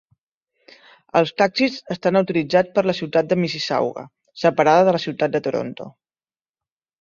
Els 1.19 1.33
taxis 1.41 1.75
estan 1.95 2.17
autoritzats 2.21 2.73
per 2.77 2.83
la 2.91 2.95
ciutat 3.01 3.29
de 3.35 3.37
Mississauga, 3.43 4.07
separada 4.45 4.89
de 4.89 4.97
la 4.97 5.03
ciutat 5.05 5.37
de 5.37 5.43
Toronto. 5.51 5.89